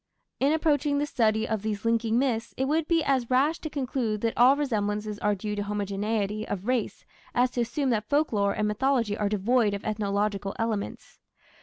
[0.39, 4.21] In approaching the study of these linking myths it would be as rash to conclude
[4.21, 8.67] that all resemblances are due to homogeneity of race as to assume that folklore and
[8.67, 11.19] mythology are devoid of ethnological elements.